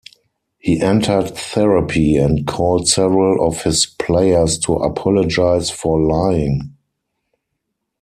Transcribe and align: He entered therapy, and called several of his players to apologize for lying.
He 0.57 0.81
entered 0.81 1.37
therapy, 1.37 2.15
and 2.17 2.47
called 2.47 2.87
several 2.87 3.45
of 3.47 3.61
his 3.61 3.85
players 3.85 4.57
to 4.61 4.77
apologize 4.77 5.69
for 5.69 6.01
lying. 6.01 6.75